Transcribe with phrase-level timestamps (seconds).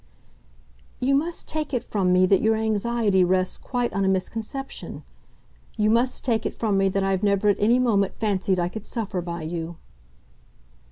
[0.99, 5.03] "You must take it from me that your anxiety rests quite on a misconception.
[5.77, 8.87] You must take it from me that I've never at any moment fancied I could
[8.87, 9.75] suffer by you."